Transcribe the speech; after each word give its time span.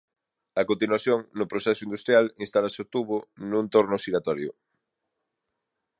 A 0.61 0.63
continuación 0.69 1.19
no 1.37 1.49
proceso 1.51 1.85
industrial 1.87 2.25
instálase 2.45 2.79
o 2.83 2.89
tubo 2.93 3.17
nun 3.51 3.65
torno 3.75 4.01
xiratorio. 4.03 4.51